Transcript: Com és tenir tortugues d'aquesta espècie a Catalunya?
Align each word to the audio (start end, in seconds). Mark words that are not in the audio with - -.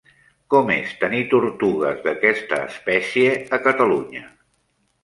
Com 0.53 0.71
és 0.75 0.95
tenir 1.01 1.19
tortugues 1.35 2.01
d'aquesta 2.09 2.61
espècie 2.73 3.39
a 3.61 3.65
Catalunya? 3.69 4.27